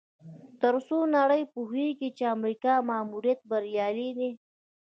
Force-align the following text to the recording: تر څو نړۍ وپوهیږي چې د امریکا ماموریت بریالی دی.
تر 0.61 0.73
څو 0.87 0.97
نړۍ 1.17 1.41
وپوهیږي 1.45 2.09
چې 2.17 2.23
د 2.27 2.31
امریکا 2.35 2.73
ماموریت 2.89 3.39
بریالی 3.49 4.09
دی. 4.17 4.31